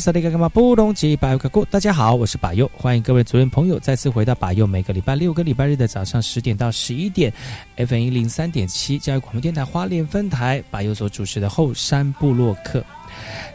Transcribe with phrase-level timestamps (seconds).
[0.00, 7.30] 萨利格格玛布隆吉巴尤卡古，大家好，我是巴尤，欢迎各位族人朋友再次回到巴尤，每个礼拜六跟礼拜日的早上十点到十一点
[7.76, 12.82] ，FM 一零三点七教育广播电台花莲分台，巴尤所主持的后山部落客。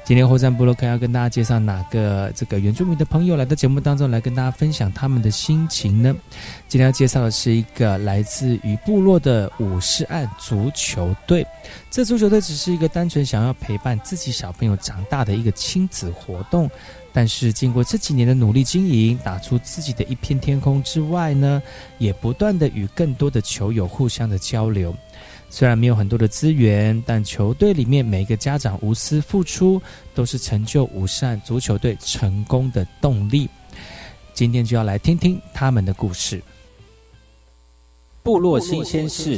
[0.04, 6.16] 今天后山部落克要跟大家介绍哪个这个原住民的朋友来到节目当中来跟大家分享他们的心情呢？
[6.68, 11.46] 今天要介绍的是一个来自于部落的武士岸足球队。
[11.90, 16.70] 这足球队只是一个单纯想要陪伴自己小朋友长大的一个亲子活动，
[17.12, 21.62] 但是经过这几年的努力经营，打出自己的一片天空之外呢，
[21.98, 24.96] 也不断的与更多的球友互相的交流。
[25.58, 29.82] 虽然没有很多的资源，但球队里面每个家长无私付出，
[30.14, 33.48] 都是成就五善足球队成功的动力。
[34.34, 36.44] 今天就要来听听他们的故事。
[38.22, 39.38] 部落新鲜事。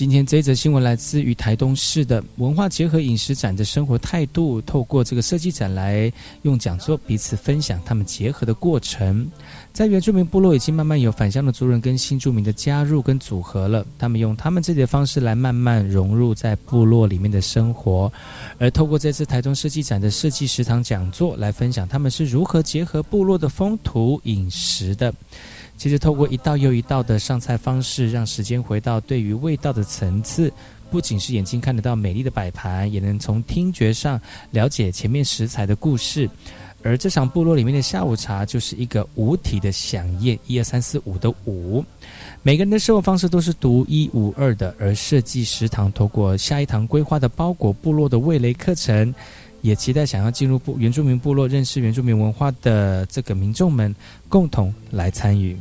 [0.00, 9.30] 今天这则新闻来自于台东市的文化结合饮食展的生活态度，透过这个设计展来用讲座彼此分享他们结合的过程。
[9.74, 18.10] 在原住民部落已经慢慢有返乡的族人跟新住民的加入跟组合了，他们用他们自己的方式来慢慢融入在部落里面的生活。
[18.56, 25.12] 而透过这次台东设计展的设计食堂讲座来分享他们是如何结合部落的风土饮食的。
[25.80, 30.52] 其实，透过一道又一道的上菜方式，让时间回到对于味道的层次，
[30.90, 34.20] 不仅是眼睛看得到美丽的摆盘，也能从听觉上
[34.50, 36.28] 了解前面食材的故事。
[36.82, 41.82] 而这场部落里面的下午茶，就是一个五体的飨宴，一二三四五的五，
[42.42, 44.74] 每个人的生活方式都是独一无二的。
[44.78, 49.14] 而设计食堂，透过下一堂规划的包裹部落的味蕾课程。
[49.62, 53.94] 也期待想要进入部原住民部落认识原住民文化的这个民众们
[54.28, 55.56] 共同来参与。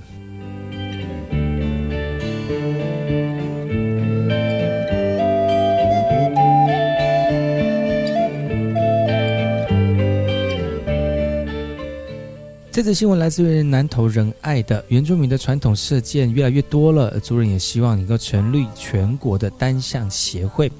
[12.79, 20.71] 这则新闻来自于南投仁爱的原住民的传统射箭越来越多了，族人也希望能够成立全国的单项协会。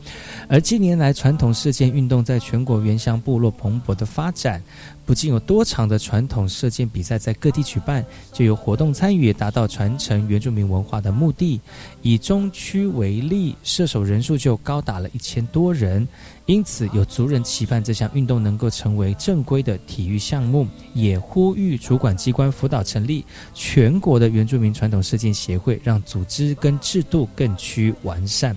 [0.47, 4.63] 而近年来，传统射箭运动在全国原乡部落蓬勃的发展，
[5.09, 11.59] 不仅有多场的传统射箭比赛在各地举办，就有活动参与，达到传承原住民文化的目的。
[12.03, 16.07] 以中区为例，射手人数就高达了一千多人。
[16.45, 28.55] 因此，有族人期盼这项运动能够成为正规的体育项目，也呼吁主管机关辅导成立全国的原住民传统射箭协会，让组织跟制度更趋完善。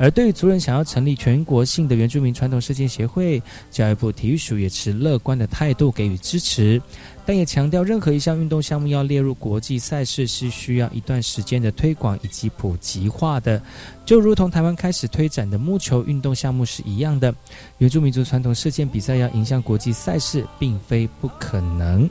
[0.00, 6.80] 而对于族人想要成立全国性的原住民传统射箭协会，教育部体育署也持乐观的态度给予支持。
[7.26, 13.62] 但也强调，任何一项运动项目要列入国际赛事，是需要一段时间的推广以及普及化的，
[14.06, 17.32] 就如同台湾开始推展的木球运动项目是一样的。
[17.76, 22.08] 原住民族传统射箭比赛要迎向国际赛事，并非不可能。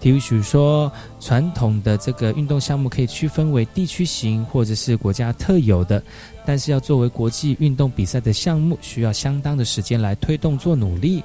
[0.00, 0.90] 体育署说，
[1.20, 6.02] 传统的这个运动项目可以区分为地区型或者是国家特有的，
[6.44, 11.22] 但是要作为国际运动比赛的项目，需要相当的时间来推动做努力。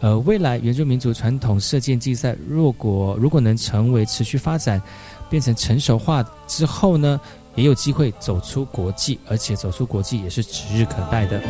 [0.00, 4.80] 呃，未来原住民族传统射箭竞赛，若果如果能成为持续发展，
[5.28, 7.20] 变成成熟化之后呢，
[7.54, 11.40] 也有机会走出国际，而且走出国际也是指日可待的。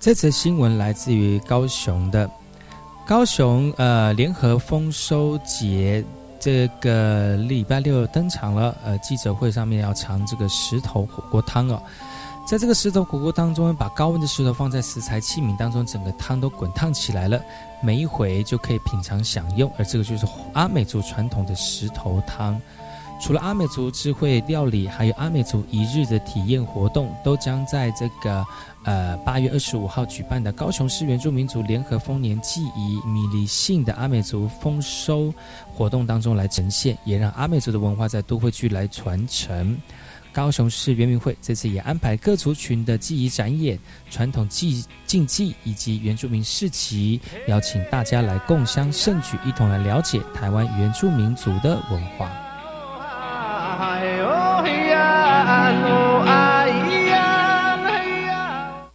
[0.00, 2.28] 这则新闻来自于高雄的
[3.06, 6.02] 高雄呃联合丰收节，
[6.38, 8.74] 这个礼拜六登场了。
[8.82, 11.82] 呃，记者会上面要尝这个石头火锅汤哦，
[12.46, 17.38] 在这个石头火锅当中，把高温的石头放在食材器皿当中，整个汤都滚烫起来了，
[17.82, 19.70] 每一回就可以品尝享用。
[19.76, 22.58] 而这个就是阿美族传统的石头汤。
[23.20, 28.44] 除了阿美族智慧料理，还有阿美族一日的体验活动，都将在这个
[28.84, 35.32] 呃八月二十五号举办的高雄市原住民族联合丰年祭仪米利信的阿美族丰收
[35.74, 39.76] 活动当中来呈现，也让阿美族的文化在都会区来传承。
[40.32, 43.78] 高雄市原民会这次也安排各族群的祭仪展演、
[44.10, 52.30] 传统祭竞技以及原住民市集，邀请大家来共襄盛举，一同来了解台湾原住民族的文化。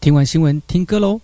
[0.01, 1.19] 听完新闻，听歌喽。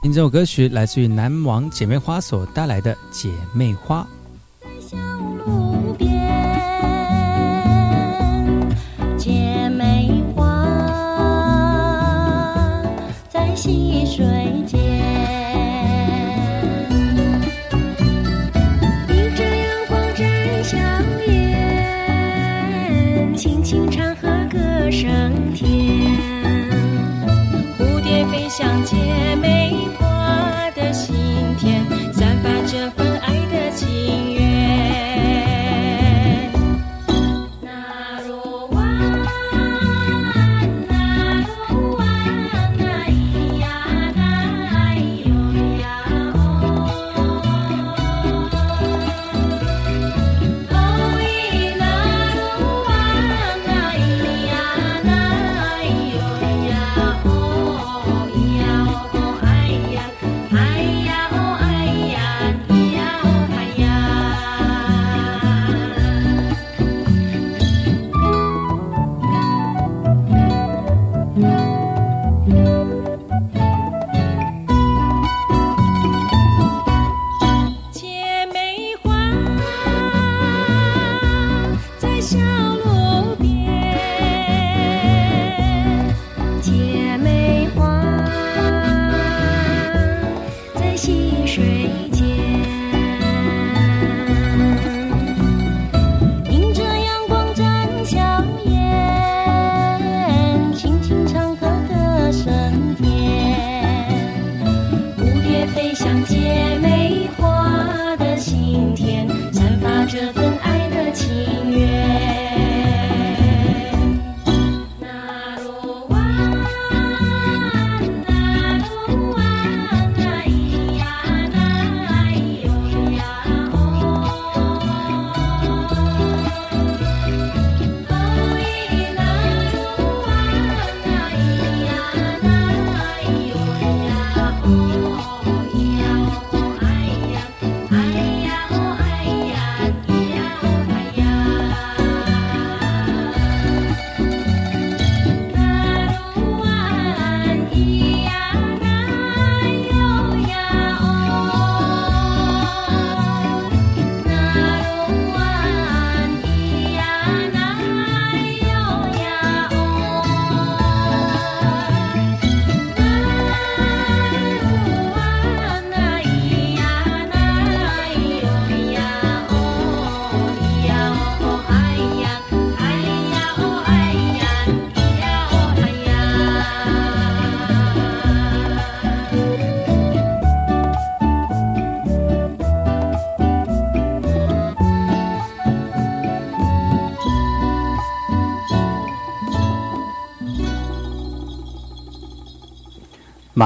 [0.00, 4.06] 听这首歌曲来自于南王姐妹花所带来的《姐妹花》。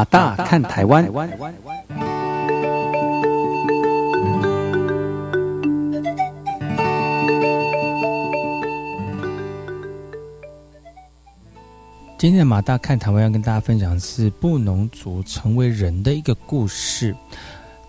[0.01, 1.05] 马大看台湾。
[12.17, 17.15] 今天的马大看台湾要跟大家分享的是布农族成为人的一个故事。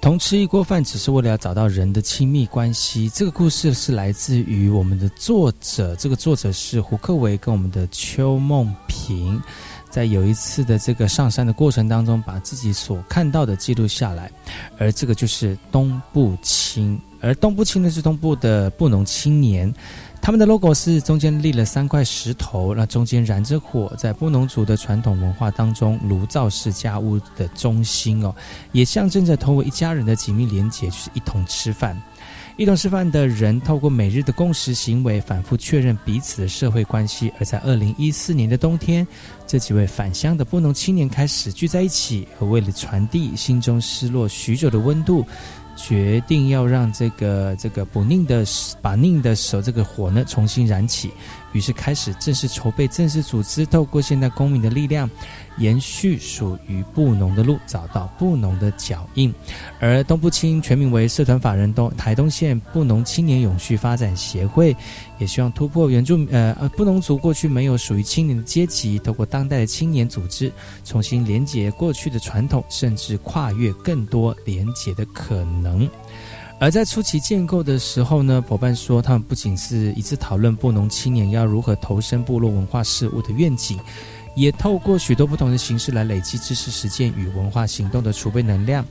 [0.01, 9.39] 同吃一锅饭只是为了要找到人的亲密关系这个故事是来自于我们的作者这个作者是胡克维跟我们的邱梦萍
[9.91, 14.31] 在有一次的这个上山的过程当中，把自己所看到的记录下来。
[14.79, 19.71] 而这个就是东部青，而东部青呢是东部的布农青年。
[20.23, 28.33] 他们的 logo 是中间立了三块石头，那中间燃着火，在布农族的传统文化当中，炉灶是家屋的中心哦，
[28.71, 31.99] 也象征着同为一家人的紧密连结，就是一同吃饭。
[32.57, 37.31] 一同吃饭的人，透过每日的共识行为，反复确认彼此的社会关系。
[37.39, 39.07] 而在二零一四年的冬天，
[39.47, 45.25] 这几位返乡的布农青年开始聚在一起，而为了传递心中失落许久的温度。
[45.77, 48.45] 决定要让这个这个不宁的
[48.81, 51.09] 把宁的手这个火呢重新燃起，
[51.53, 55.09] 于是开始正式筹备，正式组织，透过现代公民的力量。
[55.57, 59.31] 延续属于布农的路，找到布农的脚印。
[59.81, 64.75] 而东部青全名为社团法人东台东县布农青年永续发展协会，
[65.19, 70.49] 也希望突破原住呃呃布农族过去没有属于青年的阶级，透过当代的青年组织，
[70.85, 75.87] 重新连接过去的传统，甚至跨越更多连接的可能。
[76.61, 83.79] 而在初期建构的时候呢，伙伴说，他们不仅是一次讨论布农青年要如何投身部落文化事务的愿景。
[84.35, 88.85] 也透过许多不同的形式来累积知识实践与文化行动的储备能量，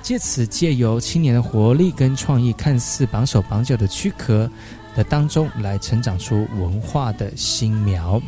[0.00, 4.50] 借此借由青年的活力跟创意，看似绑手绑脚的躯壳
[4.96, 8.18] 的当中，来成长出文化的新苗。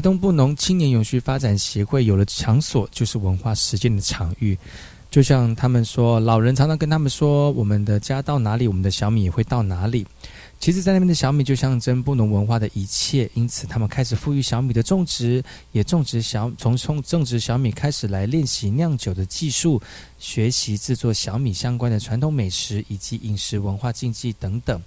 [0.00, 4.56] 东布农青年永续发展协会有了场所，就是文化实践的场域。
[5.10, 10.06] 就像他们说，老人常常跟他们说：“我们的家到哪里，我们的小米也会到哪里。”
[10.60, 15.42] 其实，在那边的小米就象征布农文化的一切，因此他们开始赋予小米的种植，
[15.72, 19.82] 也种植小从从种植小米开始来练习酿酒的技术，
[20.20, 24.80] 学习制作小米相关的传统美食以及饮食文化禁忌等等。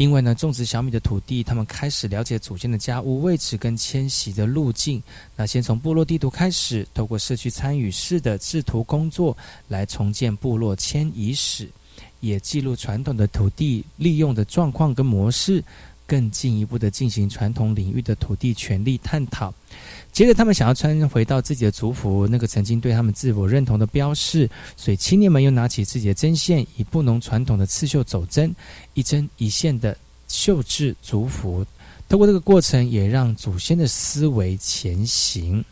[0.00, 5.02] 因为呢，种植小米的土地，他们开始了解祖先的家屋位置跟迁徙的路径。
[5.36, 9.36] 那先从部落地图开始，透过社区参与式的制图工作
[9.68, 11.68] 来重建部落迁移史，
[12.20, 15.62] 也记录传统的土地利用的状况跟模式，
[16.06, 19.52] 更进一步的进行传统领域的土地权利探讨。
[20.12, 28.54] 接着，他们想要穿回到自己的族服，那个曾经对他们自我认同的标示，所以青年们又拿起自己的针线，以布农传统的刺绣走针，
[28.94, 29.96] 一针一线的
[30.28, 31.64] 绣制族服。
[32.08, 35.64] 透过这个过程，也让祖先的思维前行。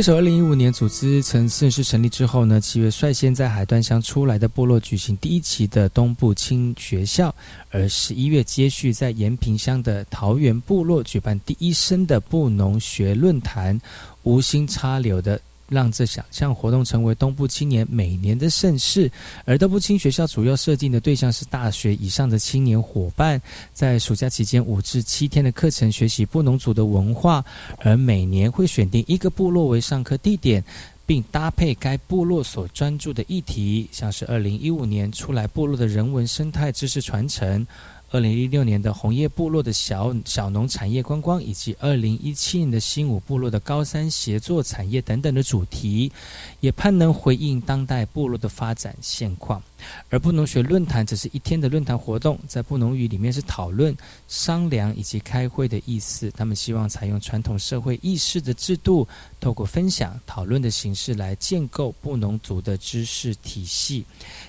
[0.00, 7.34] 为首二零一五年，组织成正式成立之后呢，七月率先在海端乡出来的部落举行第一期的东部青学校，
[7.70, 13.78] 而十一月接续在延平乡的桃园部落举办第一生的布农学论坛，
[14.22, 15.38] 无心插柳的。
[15.70, 19.10] 让这想象活动成为东部青年每年的盛事，
[19.46, 23.40] 而东部青学校主要设定的对象是大学以上的青年伙伴，
[23.72, 27.42] 在暑假期间五至七天的课程学习布农族的文化，
[27.78, 30.62] 而每年会选定一个部落为上课地点，
[31.06, 37.64] 并搭配该部落所专注的议题，像是二零一五年出来部落的人文生态知识传承。
[38.12, 46.10] 二零一六年的红叶部落的小小农产业观光，以及二零一七年的新武部落的高山协作产业等等的主题，
[46.58, 49.62] 也盼能回应当代部落的发展现况。
[50.08, 53.96] 而布农学论坛只是一天的论坛活动，在布农语里面是讨论、
[54.28, 56.30] 商量以及开会的意思。
[56.32, 59.06] 他们希望采用传统社会议事的制度，
[59.40, 64.04] 透过分享、讨论的形式来建构布农族的知识体系。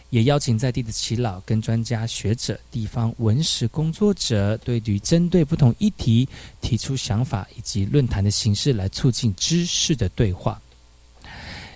[0.10, 6.28] 也邀请在地的耆老、跟专家学者、地方文史工作者，对于针对不同议题
[6.60, 10.62] 提出想法，以及论坛的形式来促进知识的对话。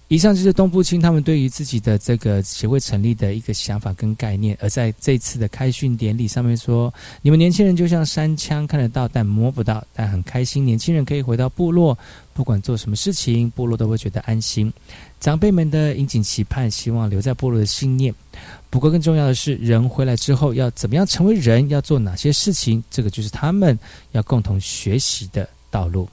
[0.07, 11.97] 以上就是东部青他们对于自己的这个协会成立的一个想法跟概念，而在这次的开训典礼上面说，你们年轻人就像山枪，看得到但摸不到，但很开心，年轻人可以回到部落，
[12.35, 14.71] 不管做什么事情，部落都会觉得安心。
[15.19, 18.13] 长辈们的殷景期盼，希望留在部落的信念。
[18.69, 23.77] 不过更重要的是，人回来之后要怎么样成为人，要做哪些事情，这个就是他们
[24.11, 26.07] 要共同学习的道路。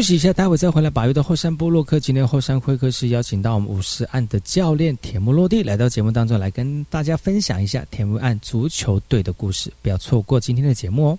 [0.00, 0.88] 休息一下，待会再回来。
[0.88, 9.70] 八月的后山部落客，今天后山会客室邀请到我们五十岸的教练铁木落地来到节目当中，来跟大家分享一下铁木岸足球队的故事。
[9.82, 11.18] 不要错过今天的节目哦。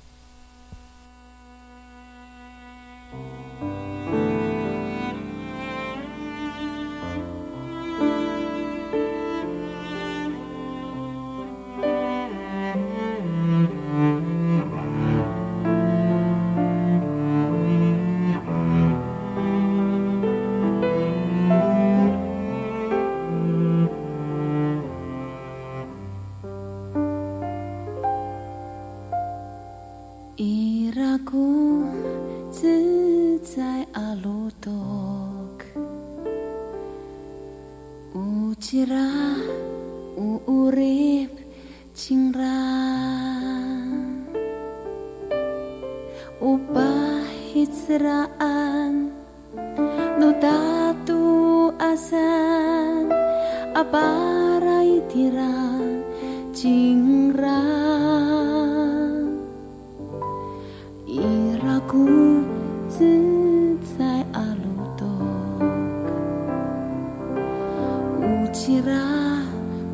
[68.52, 69.40] cira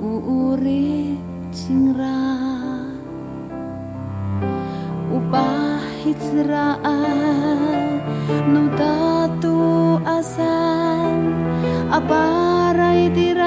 [0.02, 1.13] uuri
[1.54, 2.17] cingra
[5.13, 8.02] upah hitsraan
[8.50, 9.62] nutatu
[10.02, 11.38] asan
[11.93, 13.46] aparai tira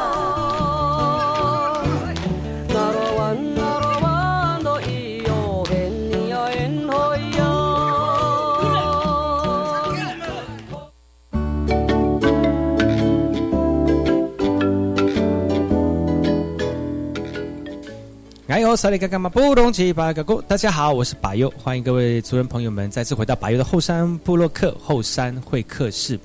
[18.51, 26.19] 哎呦，萨利嘎嘎嘛不懂七八个鼓，大家好，我是巴佑，欢迎各位族人朋友们再次回到巴佑的后山部落客后山会客室。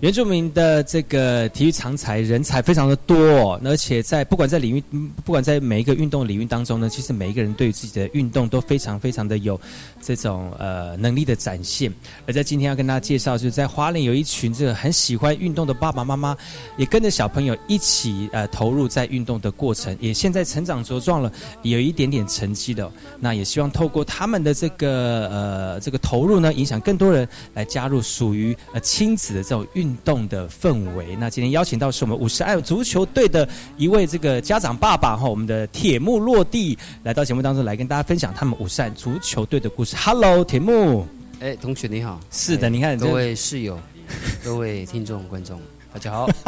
[0.00, 4.82] 原住民的这个体育常才人才非常的多、哦，而且在不管在领域，
[5.24, 9.58] 不管在每一个运动领域当中呢，其实每一个人对于自己的运动都非常非常的有
[10.02, 11.90] 这种呃能力的展现。
[12.26, 16.36] 而在今天要跟大家介绍，就是在花莲有一群这个很喜欢运动的爸爸妈妈，
[16.76, 21.32] 也跟着小朋友一起呃投入在运动的过程，也现在成长茁壮了，
[21.62, 22.90] 有一点点成绩的。
[23.18, 31.14] 那也希望透过他们的这个呃这个投入呢，影响更多人来加入属于呃亲子的这种运动的氛围。
[31.16, 33.46] 那今天邀请到是我们五十爱足球队的
[33.76, 39.94] 一位这个家长爸爸哈，我们的铁木落地来到节目当中来跟大家分享他们五十爱足球队的故事。
[39.96, 41.06] Hello，铁木。
[41.40, 42.18] 哎，同学你好。
[42.30, 43.78] 是的，哎你看这各位室友、
[44.42, 45.60] 各位听众、观众，
[45.92, 46.28] 大家好。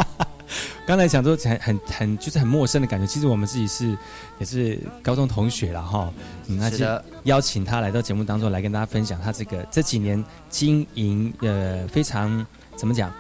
[0.87, 3.95] 刚才讲说很很很就是很陌生的感觉，其实我们自己是
[4.39, 6.11] 也是高中同学了哈。
[6.47, 6.87] 嗯，那就
[7.25, 13.13] 邀请他来到节目当中来跟大家分享他这个这几年经营呃非常怎么讲，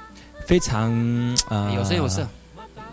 [0.49, 0.91] 非常
[1.51, 2.27] 呃有声有色，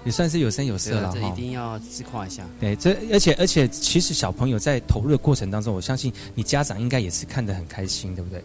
[0.03, 1.31] 也算是有声有色了哈这一。
[1.31, 2.45] 定要自夸一下。
[2.59, 8.43] 对，这而且而且其实小朋友在投入的过程当中，我相信你家长应该也是看得很开心，对不对？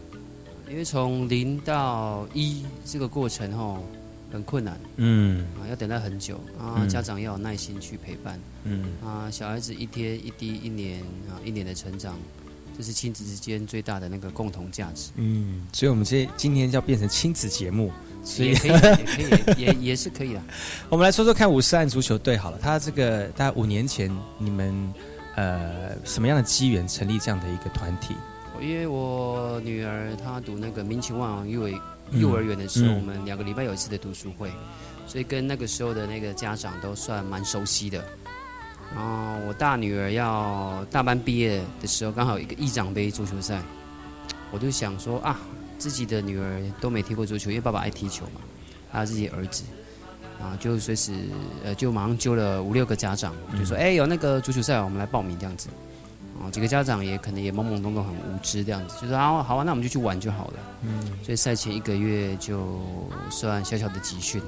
[0.71, 3.85] 因为从零到一这个过程吼
[4.33, 9.29] 很困难嗯啊，要等待很久啊，嗯家长要有耐心去陪伴嗯啊。
[9.29, 12.17] 小孩子一天一滴一年啊一年的成长，
[12.79, 15.11] 这是亲子之间最大的那个共同价值。
[15.17, 17.91] 嗯，所以我们这今天要变成亲子节目，
[18.23, 18.71] 所以也可以，
[19.19, 20.41] 也可以，也也是可以的。
[20.89, 24.95] 我们来说说看五十岸足球队好了，他这个大概五年前你们
[25.37, 28.15] 呃什么样的机缘成立这样的一个团体？
[28.61, 31.71] 因为我女儿她读那个民情万王幼儿
[32.11, 34.51] 嗯幼儿园的时候，嗯我们两个礼拜有一次的读书会，
[35.07, 38.05] 所以跟那个时候的那个家长都算蛮熟悉的。
[38.95, 43.63] 然后我大女儿要大班毕业的时候，刚好有一个议长杯足球赛，
[44.51, 45.41] 我就想说啊，
[45.81, 48.41] 自己的女儿都没踢过足球，因为爸爸爱踢球嘛，
[48.93, 49.65] 还有自己儿子。
[50.41, 51.13] 啊，就随时
[51.63, 55.69] 呃，就马上揪了五六个家长，就说：“哎、有那个足球赛，我们来报名这样子。”
[56.41, 60.55] 啊，几个家长也可能也懵懵懂懂、很无知这样子，就说啊，好啊，那我们就去玩就好了。
[60.83, 62.81] 嗯所以赛前一个月就
[63.29, 64.41] 算小小的集训，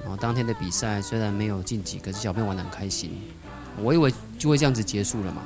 [0.00, 3.10] 然后当天的比赛虽然没有晋级，可是小朋友玩得很开心。
[3.82, 5.42] 我以为就会这样子结束了嘛，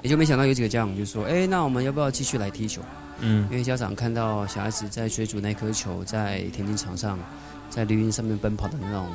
[0.00, 2.80] 也就没想到有几个家长就说：“哎，那我们要不要继续来踢球？”
[3.20, 7.18] 嗯因为家长看到小孩子在追逐那颗球，在田径场上，
[7.70, 9.06] 在绿茵上面奔跑的那种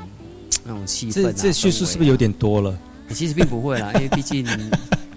[0.65, 2.77] 那种气氛、啊，这这叙述是不是有点多了？
[3.09, 4.45] 其实并不会啦， 因为毕竟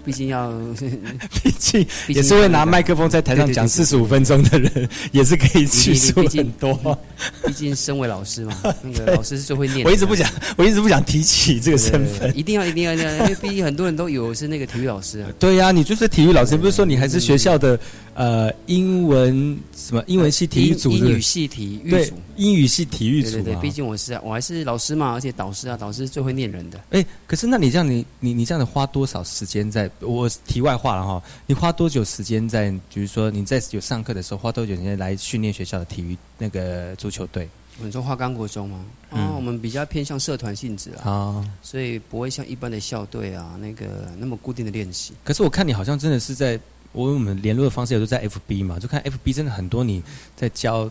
[0.03, 0.51] 毕竟要
[1.43, 6.97] 毕竟也是会拿麦克风在台上讲四十五分钟的人，也是可以叙述毕竟很多。
[7.45, 9.85] 毕竟身为老师嘛，那个老师是最会念。
[9.85, 12.37] 我一直不想，我一直不想提起这个身份。
[12.37, 15.29] 一定要，一定要，一定要，因为毕竟很多人都以为我是那个体育老师啊。
[15.37, 17.77] 对呀，你就是体育老师，不是说你还是学校的
[18.17, 23.33] 呃英文什么英文系体育组、英语系体育组、英语系体育组。
[23.33, 26.81] 对对对，毕竟我是我还是老师嘛，而且导师啊，导师最会念人的。
[26.89, 29.89] 哎，可是那你这样，你你你这样子花多少时间在？
[29.99, 32.71] 我题外话了哈，你花多久时间在？
[32.91, 37.47] 比如说你在有上课的时候，花多久时间来训练学校的体育那个足球队？
[37.79, 38.83] 你说花岗国中吗？
[39.11, 45.13] 啊，我们比较偏向社团性质啊，所以不会像一般的校队啊那个那么固定的练习。
[45.23, 46.59] 可是我看你好像真的是在，
[46.91, 50.01] 我我们联络的方式也都在 FB 嘛，就看 FB 真的很多你
[50.35, 50.83] 在教，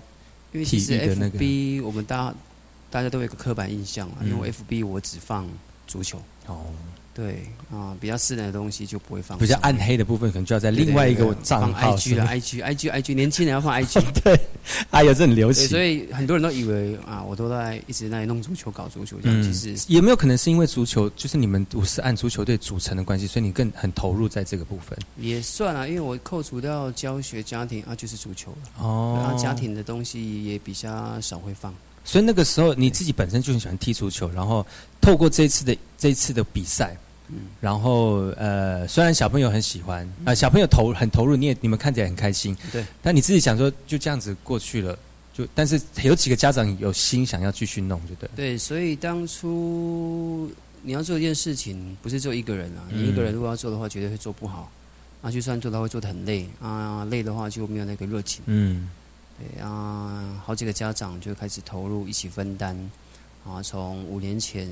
[0.52, 2.34] 因为其实 FB 我们大
[2.90, 5.48] 大家都有一个刻板印象啊，因为 FB 我只放
[5.86, 6.66] 足球哦。
[7.16, 7.42] 对
[7.72, 9.38] 啊，比较私人的东西就不会放。
[9.38, 11.96] 比较暗黑的部分，可能就要在另外一个账号。
[11.96, 14.02] IG 了，IG，IG，IG，年轻人要放 IG。
[14.22, 14.38] 对，
[14.90, 15.66] 哎呀，这很流行。
[15.66, 19.16] 所以很多人都以为啊，我都在一直在弄足球、搞足球。
[19.22, 24.98] 这样其实有没有可能是因为足球就是你们五十按足球队组成的关系，所以你更很投入在这个部分？
[25.16, 28.84] 也算啊，因为我扣除掉教学、家庭啊，就是足球了。
[28.84, 29.18] 哦。
[29.18, 31.74] 然后家庭的东西也比较少会放。
[32.04, 34.64] 所以那个时候你自己本身就很喜欢踢足球，然后
[35.00, 36.94] 透过这次的这次的比赛。
[37.28, 42.84] 嗯，然后呃，虽然小朋友很喜欢啊，小朋友投很投入，你也你们看起来很开心，对。
[43.02, 44.96] 但你自己想说就这样子过去了，
[45.34, 48.30] 就但是有几个家长有心想要继续弄，对不对？
[48.36, 50.48] 对，所以当初
[50.82, 54.70] 你要做一件事情，不是做一个人啊，你一个人如果要做的话，绝对会做不好。
[55.22, 58.42] 啊，就算做，到会做的很累啊，累的话就没有那个热情。
[58.46, 58.88] 嗯，
[59.36, 62.78] 对啊，好几个家长就开始投入，一起分担
[63.44, 64.70] 啊，从五年前。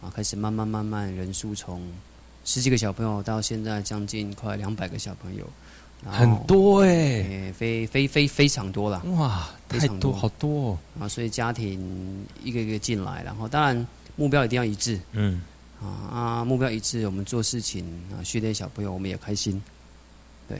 [0.00, 1.82] 啊，开始慢慢慢慢，人数从
[2.44, 5.44] 十几个小朋友到现在将近快两百个小朋友，
[6.04, 10.78] 很多哎，非非非非常多了哇，太多好多哦。
[11.00, 15.42] 啊，所以家庭一个一个进来，然后当然目标一定要一致，嗯
[15.82, 19.60] 啊啊，目标一致，我们做事情啊，训练小朋友我们也开心，
[20.48, 20.58] 对，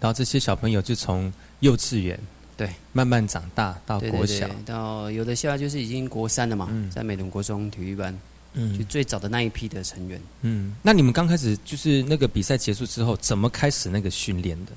[0.00, 2.18] 然后这些小朋友就从幼稚园。
[2.56, 8.12] 对，慢慢长大到国小，到有的现在就是已经国三了嘛，在美伦国中体育班。
[8.60, 10.20] 嗯，就最早的那一批的成员。
[10.42, 14.72] 嗯，那你们刚开始就是那个比赛结束之后，怎么开始那个训练的？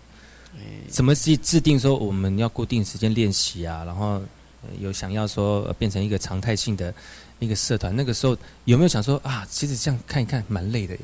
[0.87, 3.83] 怎么去制定说我们要固定时间练习啊？
[3.85, 4.21] 然后
[4.79, 6.93] 有想要说变成一个常态性的
[7.39, 7.95] 一个社团？
[7.95, 9.47] 那个时候有没有想说啊？
[9.49, 11.01] 其实这样看一看蛮累的耶，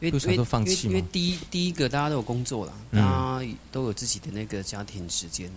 [0.00, 5.48] 因为想说放弃因为第一第一个大家都有工作了，大家都有自己的那个家庭时间，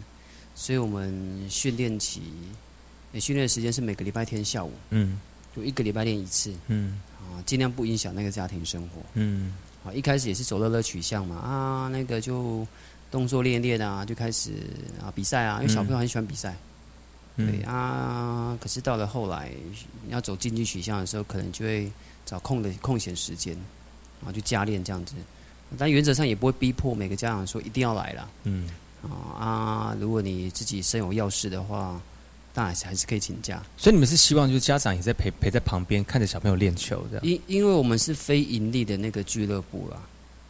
[0.55, 2.21] 所以我们训练期，
[3.19, 4.71] 训练时间是每个礼拜天下午。
[4.91, 5.19] 嗯。
[5.55, 12.65] 就一个礼拜练一次，嗯，啊，尽量不影响那个家庭生活，嗯，啊，一开始也是走乐乐取向嘛，啊，那个就
[13.11, 14.51] 动作练练啊，就开始
[15.01, 16.55] 啊比赛啊，因为小朋友很喜欢比赛，
[17.35, 19.51] 对啊，可是到了后来
[20.09, 21.91] 要走竞技取向的时候，可能就会
[22.25, 23.53] 找空的空闲时间，
[24.25, 25.15] 啊，就加练这样子，
[25.77, 28.69] 但原则上也不会逼迫每个家长说一定要来了，嗯，
[29.03, 32.01] 啊啊，如果你自己身有要事的话。
[32.53, 37.25] 当然还是可以请假，所以你们是希望就是家长也在陪陪在旁边看着小朋友练球这样。
[37.25, 40.01] 因因为我们是非盈利的那个俱乐部啦，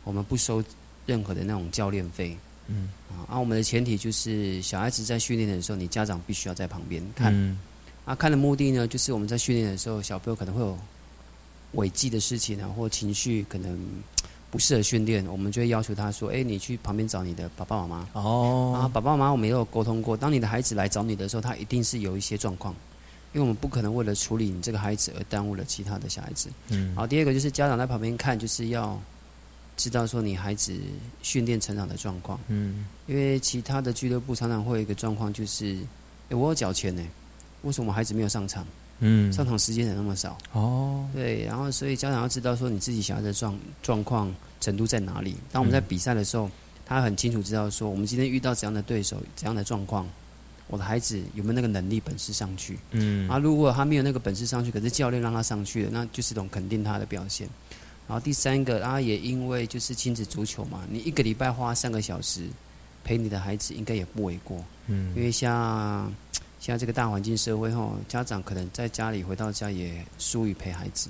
[0.03, 0.63] 我们不收
[1.05, 2.35] 任何的那种教练费。
[2.67, 7.31] 嗯啊，而我们的前提就是小孩子在训练的时候，你家长必须要在旁边看。
[7.33, 7.59] 嗯
[8.05, 10.77] 啊，看的目的呢，就是我们在训练的时候，小朋友可能会有
[11.73, 13.79] 违纪的事情啊，或情绪可能。
[14.51, 20.17] 不适合训练，我们就会要求他说：“哎，你去旁边找你的爸爸妈妈。”哦，啊，爸爸妈妈我们也有沟通过。
[20.17, 22.75] 当你的孩子来找你的时候，他一定是有一些状况，
[23.31, 26.49] 因为我们不可能为了处理你这个孩子而耽误了其他的小孩子。
[26.67, 28.99] 嗯，好，第二个就是家长在旁边看，就是要
[29.77, 30.77] 知道说你孩子
[31.21, 32.37] 训练成长的状况。
[32.49, 35.77] 嗯，因为其他的俱乐部常常会有一个状况，就是
[36.29, 37.01] 哎，我有缴钱呢，
[37.61, 38.67] 为什么孩子没有上场？
[39.03, 41.05] 嗯，上场时间也那么少哦。
[41.11, 45.35] 对，然后所以家长要知道说你自己小孩的状状况程度在哪里。
[45.51, 46.49] 当我们在比赛的时候，
[46.85, 50.07] 他很清楚知道说我们今天遇到怎样的对手、怎样的状况，
[50.67, 52.77] 我的孩子有没有那个能力本事上去。
[52.91, 57.47] 嗯，啊，如果他没有那个本事上去，可是教练让他上去了，那就是一种肯定他的表现。
[58.07, 62.43] 然后第三个，啊，也因为就是亲子足球嘛，你一个礼拜花三个小时
[63.03, 64.63] 陪你的孩子，应该也不为过。
[64.85, 66.13] 嗯，因为像。
[66.61, 71.09] 现在这个大环境社会后，家长可能在家里回到家也疏于陪孩子，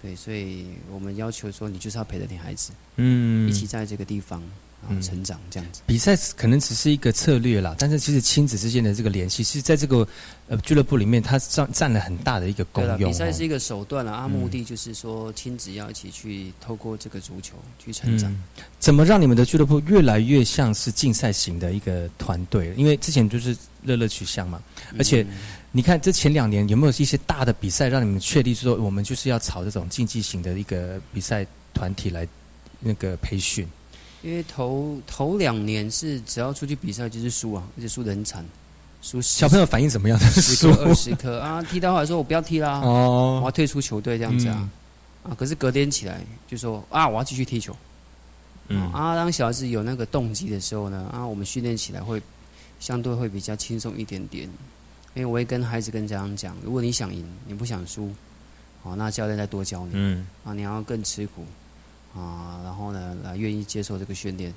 [0.00, 4.42] 对，所以我们要求说，你就是要陪着你孩子，嗯，一起在这个地方，
[4.86, 5.82] 然后成长这样子。
[5.86, 10.06] 比赛可能只是一个策略啦，但是其实亲子之间的这个联系，是在这个
[10.48, 12.94] 呃俱乐部里面，它占占了很大的一个功用。
[12.94, 18.30] 哦比赛是一个手段了，啊，嗯目的就是说亲子要一起去透过这个足球去成长。
[18.30, 18.42] 嗯，
[18.78, 22.72] 怎么让你们的俱乐部越来越像是竞赛型的一个团队？
[22.76, 24.62] 因为之前就是乐乐取向嘛，
[24.98, 25.36] 而且嗯
[25.72, 32.26] 你看这前两年有没有一些大的比赛，让你们确立说我们就是要朝这种竞技型的一个比赛团体来
[32.80, 33.68] 那个培训？
[34.22, 38.44] 因为头头两年是只要出去比赛就是输啊，而且输的很惨，
[39.02, 40.18] 输小朋友反应怎么样？
[40.18, 44.68] 十 输颗二十颗啊，踢到后来说我不要踢啦，我哦要，退出球队这样子啊。
[45.22, 47.76] 啊，可是隔天起来就说啊，我要继续踢球。
[48.68, 52.22] 嗯啊，当小孩子有那个动机的时候呢，啊，我们训练起来会
[52.78, 54.48] 相对会比较轻松一点点。
[55.14, 58.12] 因为我会跟孩子跟家长讲，如果你想赢，你不想输，
[58.84, 61.44] 哦，那教练再多教你，嗯啊，你要更吃苦，
[62.14, 64.52] 啊，然后呢，来愿意接受这个训练，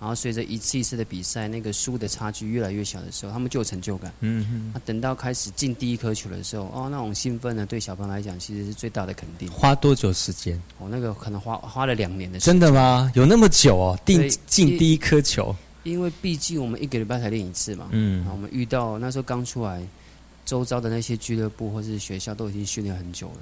[0.00, 4.12] 然后随着一次一次的比赛，那个输的差距越来越小的时候，他们就有成就感。
[4.20, 9.50] 嗯啊，等到开始进第一颗球的时候，哦，那种兴奋呢，对小朋友来讲其实是最大的肯定。
[9.50, 10.60] 花多久时间？
[10.78, 12.54] 哦，那个可能花花了两年的时间。
[12.54, 13.10] 真的吗？
[13.14, 13.98] 有那么久哦？
[14.04, 15.54] 定进第一颗球？
[15.84, 19.80] 因为毕竟我们一个礼拜才练一次嘛，嗯啊，我们遇到那时候刚出来，
[20.44, 23.38] 周遭的那些俱乐部或是学校都已经训练很久了，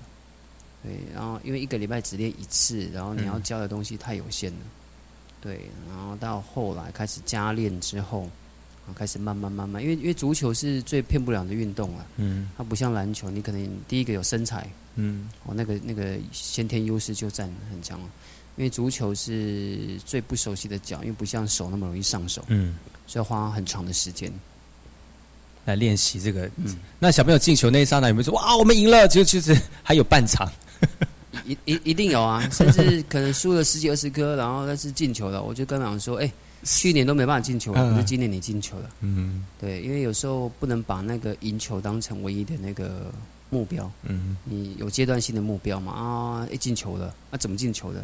[0.85, 4.59] 对，然后因为一个礼拜只练一次，然后你要嗯教的东西太有限了，
[5.41, 18.07] 对，然后到后来开始加练之后，然后开始慢慢慢慢，因为因为足球是最骗不了的运动了，嗯它不像篮球，你可能第一个有身材，嗯哦，那个那个先天优势就占很强了。
[18.57, 24.33] 因为足球是最不熟悉的脚，因为不像手那么容易上手，嗯，所以要花很长的时间。
[25.65, 26.49] 来练习这个。
[26.57, 29.09] 嗯，那小朋友进球那一刹那有没有说哇我们赢了？
[29.09, 30.47] 其实其实还有半场。
[31.47, 36.33] 一一一定有啊，甚至可能输了十几二十颗，然后但是进球了，我就跟他讲说，哎、
[36.63, 38.91] 去年都没办法进球可是今年你进球了。
[39.01, 43.13] 嗯对，因为有时候不能把那个赢球当成唯一的那个
[43.51, 45.93] 目标，嗯你有阶段性的目标嘛？
[45.93, 48.01] 啊，一进球了，啊，怎么进球的？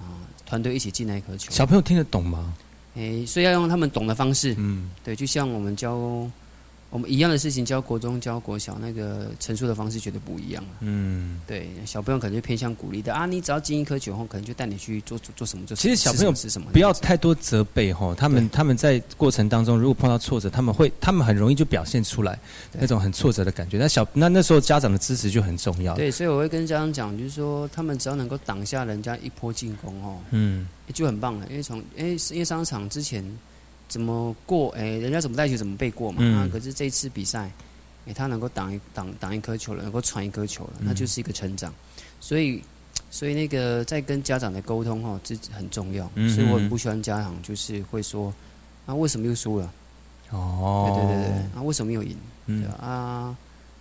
[0.00, 1.52] 啊，团队一起进那一颗球。
[1.52, 2.54] 小朋友听得懂吗？
[2.96, 4.54] 哎，所以要用他们懂的方式。
[4.58, 6.28] 嗯对，就像我们教
[6.94, 10.78] 我们一样的事情，教国中、教国小，那个陈述的方式绝对不一样啊。
[10.78, 11.40] 嗯。
[11.44, 15.82] 对，小朋友可能就偏向鼓励的啊，你只要进一颗球后，可能就带你去做做做什么做什么。
[15.82, 16.70] 其实小朋友是什么？
[16.72, 22.38] 不要太多责备哈，他们他们在过程当中如果碰到挫折，他们会他们很容易就表现出来
[22.70, 23.76] 那种很挫折的感觉。
[23.76, 31.46] 那小那那时候家长的支持就很重要。，对，所以我会跟家长讲，就是说他们只要能够挡下人家一波进攻哦，嗯就很棒了。
[31.50, 33.24] 因为从因为因为商场之前
[33.88, 36.18] 怎么过，哎，人家怎么带球怎么背过嘛。
[36.20, 37.50] 嗯啊，可是这一次比赛，
[38.06, 41.72] 哎，他能够挡一挡挡一颗球了，能够传一颗球了，嗯那就是一个成长。
[42.20, 42.62] 所以，
[43.10, 46.10] 所以那个在跟家长的沟通哦，这很重要。
[46.14, 48.32] 嗯所以我很不喜欢家长就是会说，
[48.86, 49.72] 啊，为什么又输了？
[50.30, 52.16] 哦，对对对对，啊，为什么又赢？
[52.46, 53.36] 对嗯，啊啊，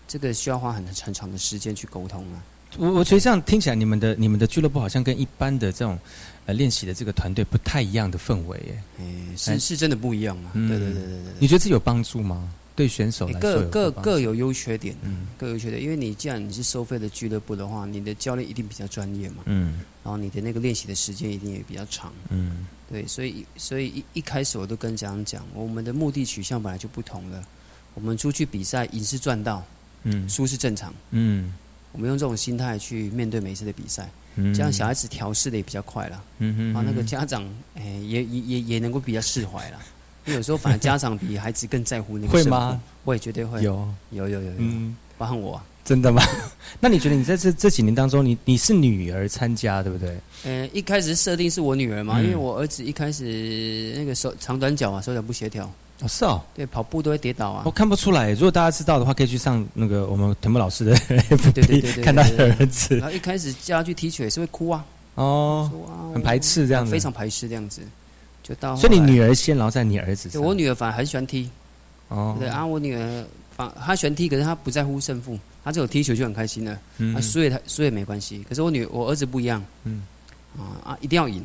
[0.07, 2.43] 这个需要花很很长的时间去沟通啊。
[2.77, 5.97] 我我觉得这样听起来，你们的你们的俱乐部好像跟一般的这种
[6.45, 8.83] 呃练习的这个团队不太一样的氛围耶。
[8.99, 10.51] 哎，哎是是真的不一样啊。
[10.53, 12.51] 嗯对对对对对你觉得这有帮助吗？
[12.75, 15.79] 对选手各各各有优缺点，嗯各有优缺点。
[15.79, 22.11] 因为你既然你是收费的俱乐部的话，你的教练一定比较专业嘛，嗯然后你的那个练习的时间一定也比较长。
[22.29, 27.43] 嗯对，所以所以一一开始我都跟家长讲，我们的目的取向本来就不同了。
[27.93, 29.63] 我们出去比赛，赢是赚到，
[30.01, 30.91] 嗯输是正常。
[31.11, 31.53] 嗯
[31.93, 36.21] 我们用这种心态去面对每一次的比赛，嗯这样小孩子调试的也比较快了。
[36.39, 37.43] 嗯啊，那个家长
[37.75, 39.79] 哎、也也也也能够比较释怀了。
[40.25, 42.81] 因为有时候反而家长比孩子更在乎那个会吗？
[43.05, 43.61] 会，绝对会。
[43.63, 44.95] 有有有有有，嗯。
[45.17, 45.65] 包含我啊。
[45.85, 46.23] 真的吗？
[46.79, 50.17] 那你觉得你在这这几年当中，你你是女儿参加，对不对？
[50.45, 55.69] 呃，一开始设定是我女儿嘛，嗯因为我儿子一开始那个手长短脚啊，手脚不协调，
[56.01, 57.71] 哦，是哦，对，跑步都会跌倒啊我。
[57.71, 58.31] 看不出来。
[58.31, 64.83] 如果大家知道的话，可以去上那个我们 田木老师的 FB，对对对对看他的儿子然后一开始叫他去踢球也是会哭啊，
[65.15, 65.69] 哦，
[66.13, 67.81] 很排斥这样子非常排斥这样子。
[68.41, 70.41] 就到，所以你女儿先，然后在你儿子对上。
[70.41, 71.49] 我女儿反而很喜欢踢，
[72.09, 73.25] 哦，对啊，我女儿
[73.55, 76.77] 反她喜欢踢，可是她不在乎胜负，她只有踢球就很开心了。
[76.97, 78.43] 嗯啊，输也她输也没关系。
[78.49, 80.03] 可是我女我儿子不一样，嗯
[80.57, 81.41] 啊啊，一定要赢，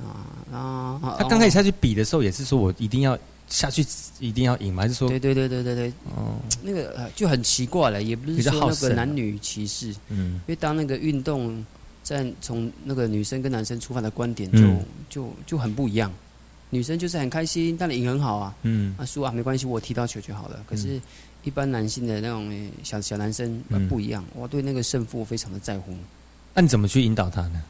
[0.00, 0.58] 啊啊
[1.02, 1.16] 啊！
[1.20, 3.16] 他刚开始下去比的时候，也是说我一定要
[3.52, 3.84] 下去，
[4.18, 4.82] 一定要赢吗？
[4.82, 10.16] 还是说对对对对对对，哦，那个呃就很奇怪了，也不是说那个男女歧视，嗯。
[10.16, 11.64] 因嗯为当那个运动
[12.02, 14.84] 在从那个女生跟男生出发的观点就、嗯。
[15.10, 16.10] 就就很不一样。
[16.70, 18.94] 女生就是很开心，当然赢很好啊，嗯。
[18.96, 20.64] 啊输啊没关系，我踢到球就好了。
[20.66, 20.98] 可是，
[21.44, 25.94] 一般男性的那种呃小小男生、不一样，我对那个胜负非常的在乎。
[26.54, 27.62] 那你怎么去引导他呢？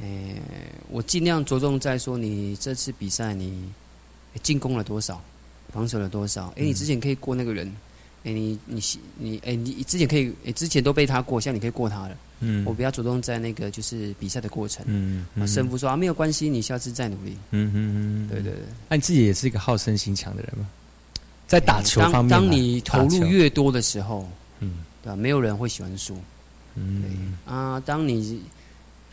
[0.00, 0.42] 诶，
[0.90, 3.62] 我尽量着重在说你这次比赛你
[4.42, 5.22] 进攻了多少，
[5.72, 6.52] 防守了多少。
[6.56, 7.66] 哎，你之前可以过那个人，
[8.24, 8.80] 哎，你你
[9.16, 12.16] 你哎，你之前可以，哎，之前都被他过，现在你可以过他了。
[12.40, 14.84] 嗯，我比较主动在那个就是比赛的过程。
[14.88, 17.36] 嗯嗯，胜负说啊没有关系，你下次再努力。
[17.52, 18.62] 嗯嗯嗯，对对对。
[18.88, 20.68] 那你自己也是一个好胜心强的人吗？
[21.46, 24.28] 在打球方面，当你投入越多的时候，
[24.60, 25.16] 嗯，对吧？
[25.16, 26.18] 没有人会喜欢输。
[26.74, 28.42] 嗯啊，当你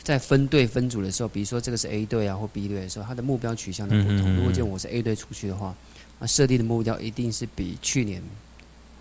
[0.03, 4.35] 在分队分组的时候，比如说这个是 A 队啊或 B 队的时候，他的目标取向的不同。
[4.35, 5.75] 如果见我是 A 队出去的话，
[6.19, 8.21] 那设定的目标一定是比去年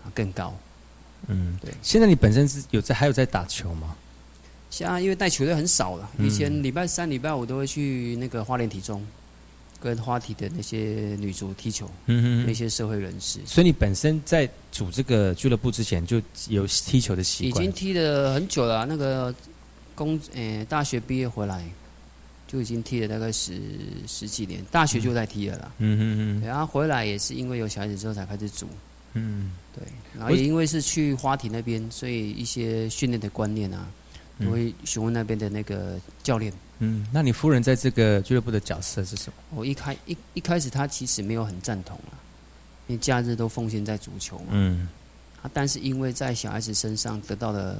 [0.03, 0.55] 啊更高。
[1.27, 1.71] 嗯，对。
[1.81, 3.95] 现在你本身是有在还有在打球吗？
[4.69, 9.05] 现在因为带球队很少了，以前礼拜三、礼拜五都会去那个花莲体中。
[9.83, 13.39] 跟花体的那些女足踢球，嗯那些社会人士。
[13.47, 18.85] 所以你本身在组这个俱乐部之前就有踢球的习惯，已经踢了很久了。
[18.85, 19.33] 那个
[19.95, 21.63] 公诶，大学毕业回来
[22.47, 23.61] 就已经踢了大概十
[24.07, 25.71] 十几年，大学就在踢了啦。
[25.77, 26.47] 嗯嗯嗯。
[26.47, 28.67] 然后回来也是因为有小孩子之后才开始组。
[29.13, 29.83] 嗯，对。
[30.17, 33.87] 然后也因为是去花体那边，所以一些训练的观念啊，
[34.39, 36.51] 都会询问那边的那个教练。
[36.79, 39.33] 嗯，那你夫人在这个俱乐部的角色是什么？
[39.57, 42.17] 我一开一一开始，他其实没有很赞同啊，
[42.87, 44.45] 因为假日都奉献在足球嘛。
[44.49, 44.89] 嗯，
[45.41, 47.77] 啊，但是因为在小孩子身上得到的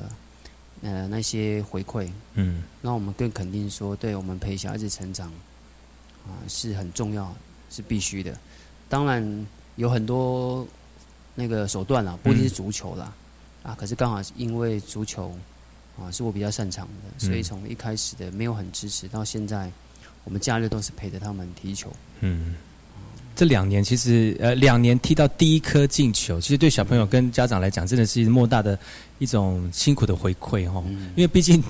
[0.81, 5.27] 呃那些回馈，嗯，让我们更肯定说，对我们陪小孩子成长
[6.25, 7.33] 啊是很重要，
[7.69, 8.37] 是必须的。
[8.89, 10.67] 当然有很多
[11.35, 13.13] 那个手段啦，不一定是足球啦，
[13.63, 15.35] 啊，可是刚好是因为足球。
[16.01, 19.69] 啊，是我比较擅长的，所以从一开始的没有很支持，到现在，
[20.23, 21.91] 我们假日都是陪着他们踢球。
[22.21, 22.55] 嗯，
[23.35, 28.77] 这两年其实呃，两年踢到第一颗进球，其实对小朋友跟家长来讲，真的是莫大的
[29.19, 30.83] 一种辛苦的回馈哈。
[31.15, 31.63] 因为毕竟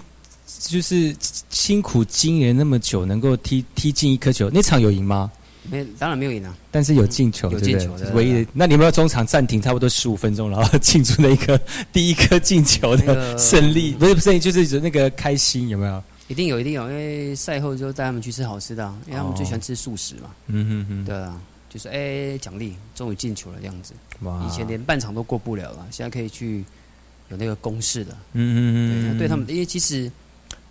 [0.59, 1.15] 就是
[1.49, 5.31] 辛苦经营那么久，能够踢踢进一颗球，那场有赢吗？
[5.69, 6.57] 没，当然没有赢啊。
[6.71, 8.11] 但是有进球，有进球的。
[8.13, 11.59] 唯一的，那你们要中场暂停差不多十五分钟，然后庆祝那一颗
[11.93, 16.03] 第一颗进球的胜利，不是不是，就是那个开心，有没有？
[16.31, 16.89] 一定有，一定有。
[16.89, 20.33] 因为赛后就带他们去吃好吃的，因为他们最喜欢吃素食嘛。
[20.47, 21.05] 嗯哼哼。
[21.05, 23.93] 对啊，就是哎，奖励，终于进球了这样子。
[24.21, 24.47] 哇！
[24.47, 26.63] 以前连半场都过不了了，现在可以去
[27.29, 28.13] 有那个公式的。
[28.33, 28.59] 嗯嗯
[29.11, 29.17] 嗯。
[29.17, 30.11] 对，对他们，因为其实。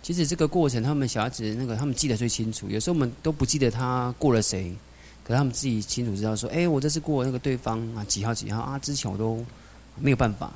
[0.03, 2.67] 其实这个过程，他们小孩子那个，他们记得最清楚。
[2.67, 4.73] 有时候我们都不记得他过了谁，
[5.23, 8.79] 可他们自己清楚知道说：“哎，我这次过那个对方啊，几号几号啊？
[8.79, 9.45] 之前我都
[9.99, 10.51] 没有办法。”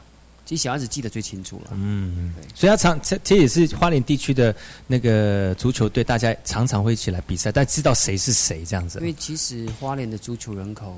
[0.45, 1.71] 其实小孩子记得最清楚了。
[1.73, 2.47] 嗯，对。
[2.53, 8.99] 所以他常这这也是花莲地区的那个足球队，大家常常会一起来比赛，但知道谁是谁这样子。
[8.99, 10.97] 因为其实花莲的足球人口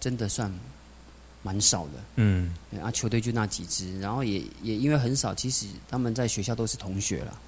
[0.00, 0.52] 真的算
[1.42, 1.92] 蛮少的。
[2.16, 2.54] 嗯。
[2.82, 7.38] 啊，球队就那几支，然后也也因为很少，其实他们在学校都是同学了。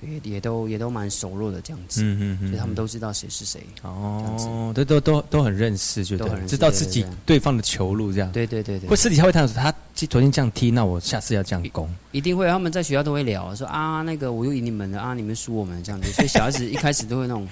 [0.00, 8.88] 对，也都也都蛮熟络的这样子，嗯嗯嗯，所以他们都知道谁是谁哦，都都都都很认识，就对，知道自己对方的球路这样，对对对对。
[8.88, 12.46] 会私底下会谈说，他昨天这样踢，那我下次要这样攻，一定会。
[12.46, 17.48] 他们在学校都会聊，说啊，那个我又赢你们了啊，你们输我们这样子，所以 小孩子一开始都会那种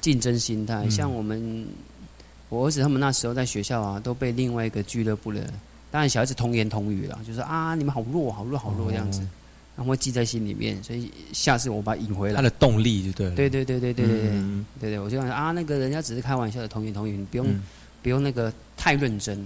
[0.00, 0.88] 竞争心态。
[0.88, 1.66] 像我们
[2.48, 5.40] 我儿子他们那时候在学校啊，都被另外一个俱乐部的，
[5.90, 9.20] 当然小孩子童言童语了，就是啊，你们好弱，好弱，好弱这样子。
[9.76, 12.36] 然后记在心里面，所以下次我把它引回来。
[12.36, 13.30] 他的动力就对。
[13.34, 14.30] 对对对对对对
[14.80, 17.46] 对对，我就想啊，那个人家只是开玩笑的，同情同情，不用
[18.02, 19.38] 不用那个太认真。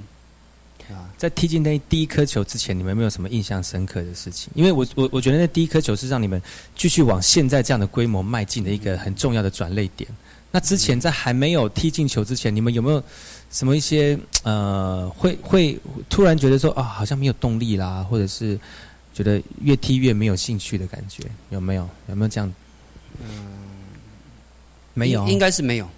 [0.91, 4.51] 啊，在踢进那第一颗球之前，你们有没有什么印象深刻的事情？
[4.55, 6.41] 因为我我我觉得那第一颗球是让你们
[6.75, 10.09] 继续往现在这样的规模迈进的一个很重要的转类点。
[10.51, 13.03] 那之前在还没有踢进球之前，你们有没有
[13.51, 18.59] 什么一些呃，会会突然觉得说啊，好像没有动力啦，或者是
[19.19, 21.89] 觉得越踢越没有兴趣的感觉，有没有？
[22.09, 22.55] 有没有这样？
[23.21, 23.29] 嗯，
[24.95, 25.89] 没有，应该是没有，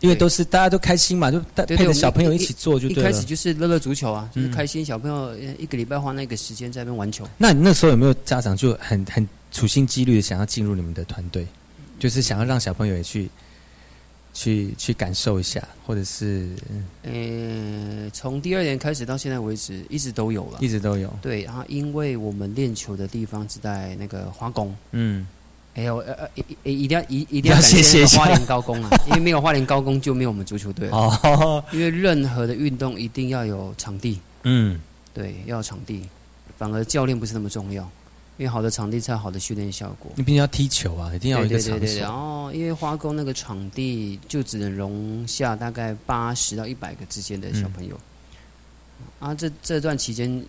[0.00, 4.82] 因为都是大家都开心嘛，就带着小朋友一起做，就一开始就是乐乐足球啊，就是开心。
[4.82, 7.28] 小朋友一个礼拜花那个时间在那边玩球。
[7.36, 11.46] 那你那时候有没有家长就很很处心积虑的想要进入你们的团队，
[11.98, 13.28] 就是想要让小朋友也去？
[14.34, 16.48] 去去感受一下，或者是，
[17.02, 21.12] 呃，从第二年开始到现在为止，一直都有了，一直都有。
[21.20, 25.26] 对，然后因为我们练球的地方是在那个花工，嗯，
[25.74, 26.28] 哎呦，呃呃，
[26.64, 31.62] 一一定要一一定要感谢花莲高工啊， 因为没有花莲高工就没有我们足球队哦。
[31.70, 34.80] 因为任何的运动一定要有场地，嗯，
[35.12, 36.08] 对，要有场地，
[36.56, 37.86] 反而教练不是那么重要。
[38.42, 40.10] 因为好的场地才有好的训练效果。
[40.16, 42.00] 你毕竟要踢球啊，一定要一个场所。
[42.00, 47.96] 然后，因为花沟那个场地就只能容下大概八十到一百个之间的小朋友。
[49.20, 50.44] 啊，这这段期间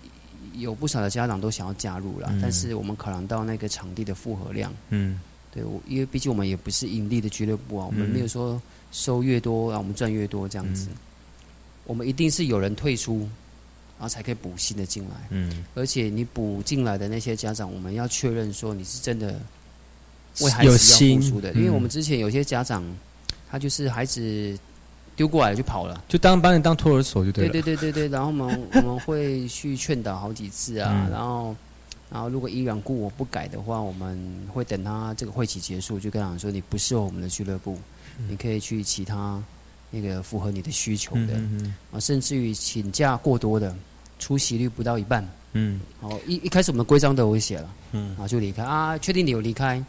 [0.55, 5.19] 有不少的家长都想要加入了，但是我们考量到那个场地的负荷量，嗯，
[5.53, 8.59] 对，我因为毕竟我们也不是盈利的俱乐部啊，我们嗯没有说
[8.91, 10.87] 收越多，啊我们赚越多这样子。
[11.85, 13.29] 我们一定是有人退出，然
[14.03, 15.15] 后才可以补新的进来。
[15.29, 19.39] 嗯，而且你补进来的那些家长，我们要确认说你是真的
[20.41, 22.83] 为孩子要心付出的，嗯因为我们之前有些家长，
[23.49, 24.57] 他就是孩子
[25.15, 26.03] 丢过来就跑了。
[26.07, 27.65] 就当把你当托儿所就对对了。
[27.65, 31.11] 对对对对，然后我们我们会去劝导好几次啊，嗯。
[31.11, 31.55] 然后
[32.11, 37.77] 然后如果依然故我不改的话，我们会等他这个会期结束，就跟他讲说你不适合我们的俱乐部，
[38.27, 39.41] 你可以去其他
[39.91, 41.75] 那个符合你的需求的，嗯嗯。
[41.91, 43.75] 啊，甚至于请假过多的，
[44.23, 49.83] 出席率不到一半，嗯哦，一一开始我们的规章都有写了，嗯然后就离开啊，确定你有离开，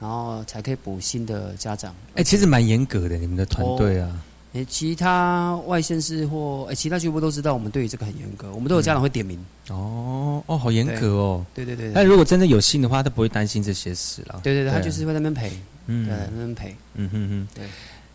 [0.00, 1.94] 然后才可以补新的家长。
[2.14, 4.08] 哎、其实蛮严格的，你们的团队啊。
[4.54, 9.38] 诶，其他外县市或诶其他俱乐部都知道，我们对于这个很严格，我们都有家长会点名。
[9.68, 11.44] 哦哦，好严格哦。
[11.52, 14.40] 对对对对但如果真的有心的话，他不会担心这些事了。
[14.42, 15.52] 对对对，他啊就是会在那边陪，
[15.86, 16.76] 嗯对，在那边陪。
[16.94, 17.64] 嗯哼哼，对。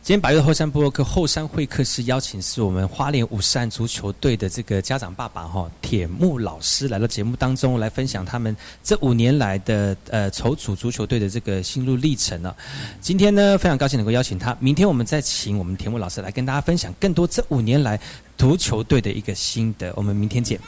[0.10, 12.56] 今天百月后山部落客后山会客室邀请是我们花莲五山足球队的这个家长爸爸哈铁木老师来到节目当中来分享他们这五年来的呃筹组足球队的这个心路历程呢、
[13.00, 18.02] 今天呢非常高兴能够邀请他，明天我们再请我们铁木老师来跟大家分享更多这五年来
[18.36, 19.94] 足球队的一个心得。
[19.96, 20.60] 我们明天见。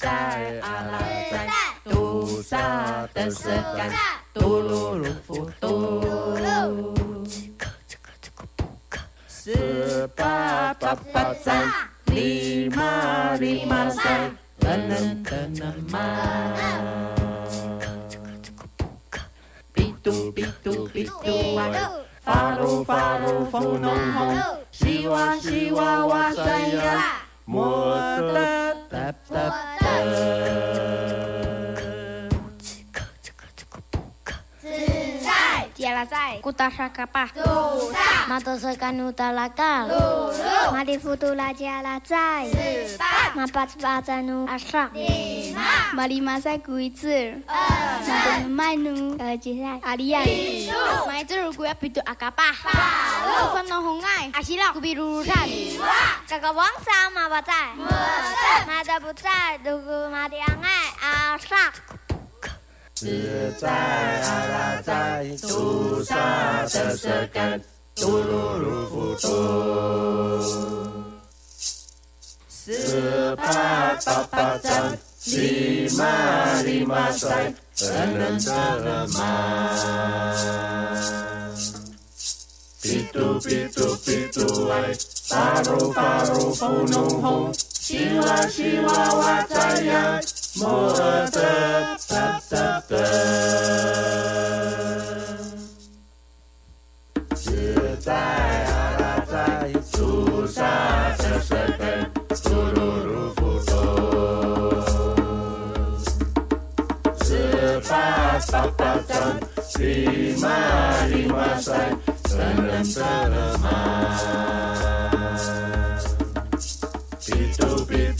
[0.00, 0.98] 在阿拉
[1.30, 1.46] 在，
[1.84, 3.92] 杜萨的舌干，
[4.32, 6.00] 嘟噜噜呼嘟。
[9.28, 11.66] 十八八八在，
[12.06, 15.98] 里玛里玛在，噔噔噔噔嘛。
[19.74, 21.10] 比嘟比嘟比嘟
[21.56, 21.68] 哇，
[29.22, 29.69] 发
[36.10, 36.42] Kazai.
[36.42, 37.30] Kutasakapah.
[37.38, 38.26] Lusa.
[38.26, 39.86] Matosekanu talakal.
[39.86, 40.74] Lulu.
[40.74, 42.50] Madifutula jialazai.
[42.50, 43.38] Sepat.
[43.38, 44.90] Mapatsbatsanu asam.
[44.90, 45.94] Lima.
[45.94, 47.46] Malimasa kuitzir.
[47.46, 49.14] Matemanu.
[49.22, 49.78] Kajisai.
[49.86, 50.26] Alian.
[50.26, 50.82] Isu.
[51.06, 52.58] Maizuru gue pitu akapah.
[52.58, 53.38] Palu.
[53.54, 54.34] Fanohungai.
[54.34, 54.74] Asilak.
[54.74, 55.46] Kubirurusan.
[55.46, 56.26] Iwa.
[56.26, 57.78] Kakawangsa mabatai.
[57.78, 58.60] Mesen.
[58.66, 59.62] Madabutai.
[59.62, 60.90] Dugu madiangai.
[60.98, 61.99] Asak.
[63.00, 63.08] 自
[63.58, 67.58] 在阿拉在，杜萨的舌干，
[67.94, 69.26] 嘟噜噜呼嘟。
[72.50, 77.88] 十八八八赞，里玛里玛塞，噔
[78.18, 78.52] 噔噔
[78.84, 79.20] 噔嘛。
[87.90, 89.00] 比嘟比嘟比嘟哎，
[89.40, 90.20] 发噜发噜呼隆轰，西哇西哇哇在呀，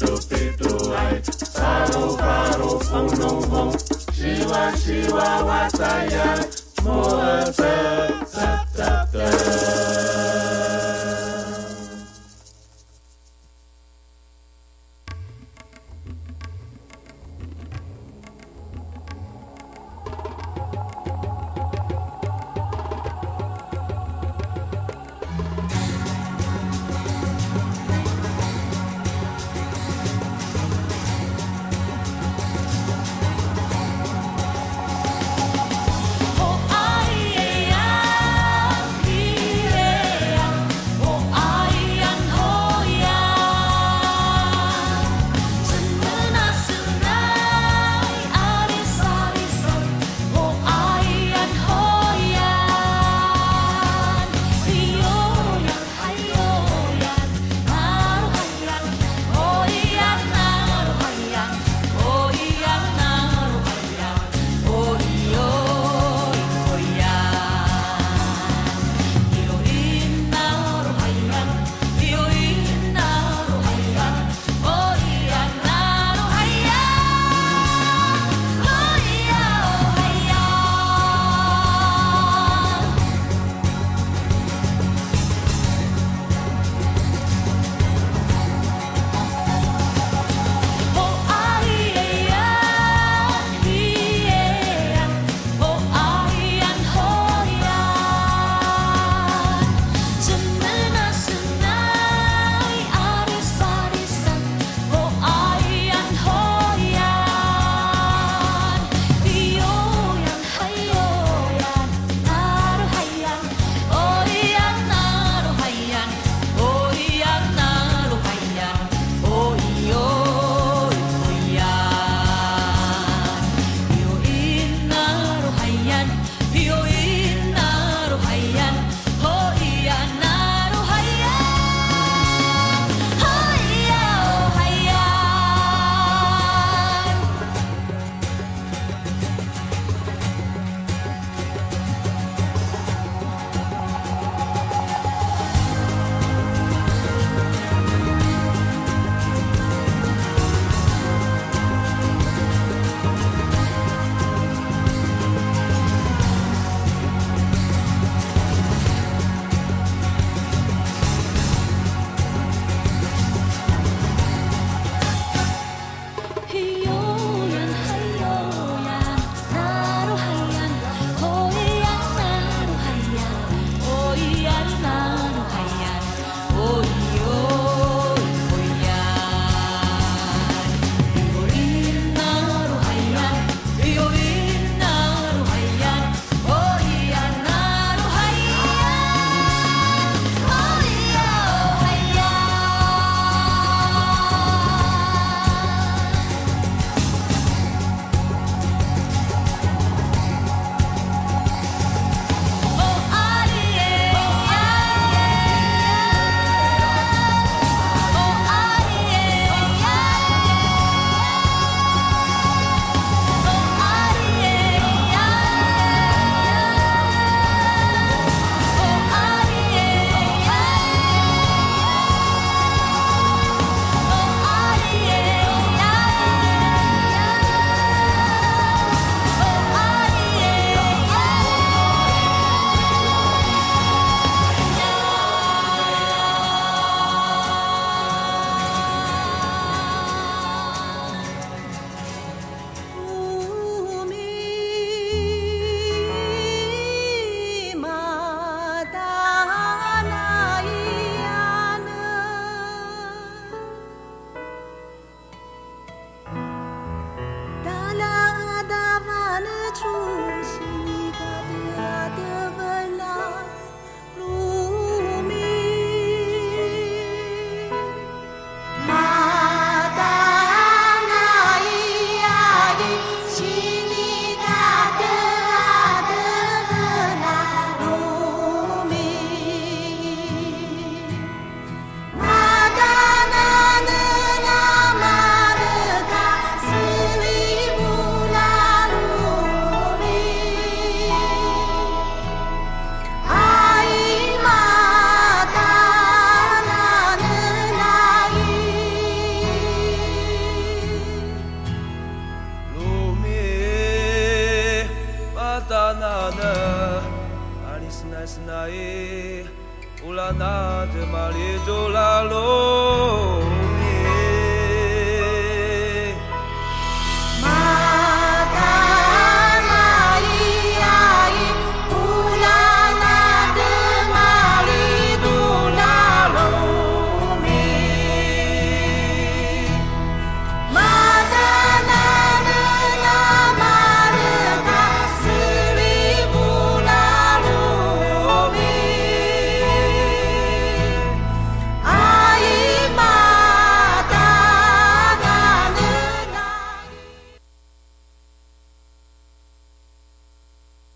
[0.01, 1.21] 嘟比嘟比嘟哎，
[1.53, 3.41] 发噜发噜轰隆